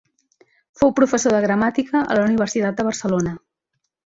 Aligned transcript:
Fou 0.81 0.93
professor 0.99 1.35
de 1.35 1.41
gramàtica 1.45 2.01
a 2.01 2.17
la 2.21 2.25
Universitat 2.31 2.81
de 2.81 2.89
Barcelona. 2.89 3.37